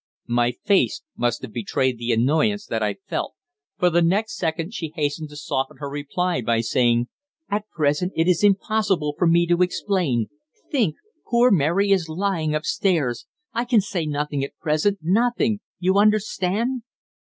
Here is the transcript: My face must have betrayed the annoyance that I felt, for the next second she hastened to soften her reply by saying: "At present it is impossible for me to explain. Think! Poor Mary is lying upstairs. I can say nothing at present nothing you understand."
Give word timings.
My 0.33 0.53
face 0.63 1.03
must 1.15 1.43
have 1.43 1.53
betrayed 1.53 1.99
the 1.99 2.11
annoyance 2.11 2.65
that 2.65 2.81
I 2.81 2.95
felt, 3.07 3.35
for 3.77 3.91
the 3.91 4.01
next 4.01 4.35
second 4.35 4.73
she 4.73 4.91
hastened 4.95 5.29
to 5.29 5.35
soften 5.35 5.77
her 5.77 5.87
reply 5.87 6.41
by 6.41 6.61
saying: 6.61 7.07
"At 7.51 7.69
present 7.69 8.11
it 8.15 8.27
is 8.27 8.43
impossible 8.43 9.13
for 9.15 9.27
me 9.27 9.45
to 9.45 9.61
explain. 9.61 10.29
Think! 10.71 10.95
Poor 11.27 11.51
Mary 11.51 11.91
is 11.91 12.09
lying 12.09 12.55
upstairs. 12.55 13.27
I 13.53 13.63
can 13.63 13.79
say 13.79 14.07
nothing 14.07 14.43
at 14.43 14.57
present 14.57 14.97
nothing 15.03 15.59
you 15.77 15.99
understand." 15.99 16.81